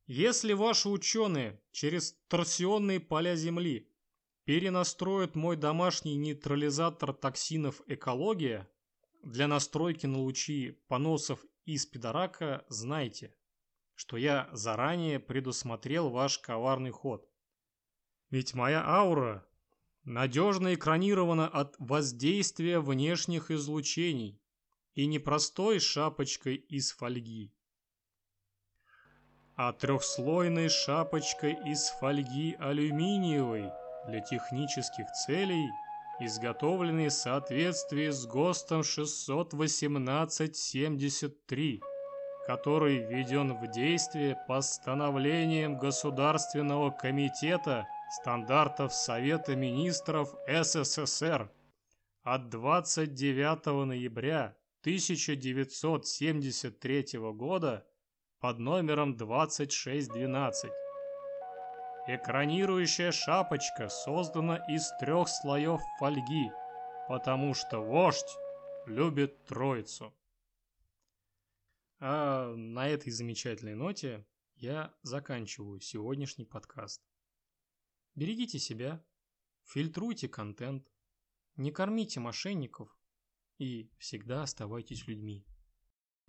[0.07, 3.91] Если ваши ученые через торсионные поля Земли
[4.43, 8.67] перенастроят мой домашний нейтрализатор токсинов «Экология»
[9.21, 13.36] для настройки на лучи поносов и спидорака, знайте,
[13.93, 17.30] что я заранее предусмотрел ваш коварный ход.
[18.32, 19.47] Ведь моя аура
[20.06, 24.39] надежно экранирована от воздействия внешних излучений
[24.93, 27.51] и не простой шапочкой из фольги,
[29.56, 33.72] а трехслойной шапочкой из фольги алюминиевой
[34.08, 35.68] для технических целей,
[36.20, 41.82] изготовленной в соответствии с ГОСТом 618-73,
[42.45, 51.51] который введен в действие постановлением Государственного комитета стандартов Совета министров СССР
[52.24, 57.86] от 29 ноября 1973 года
[58.39, 60.72] под номером 2612.
[62.08, 66.51] Экранирующая шапочка создана из трех слоев фольги,
[67.08, 68.38] потому что вождь
[68.86, 70.14] любит троицу.
[71.99, 74.24] А на этой замечательной ноте
[74.56, 77.01] я заканчиваю сегодняшний подкаст.
[78.16, 79.05] Берегите себя,
[79.63, 80.91] фильтруйте контент,
[81.57, 82.97] не кормите мошенников
[83.57, 85.45] и всегда оставайтесь людьми.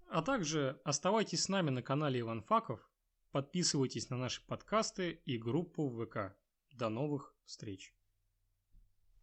[0.09, 2.91] А также оставайтесь с нами на канале Иван Факов,
[3.31, 6.37] подписывайтесь на наши подкасты и группу ВК.
[6.71, 7.96] До новых встреч!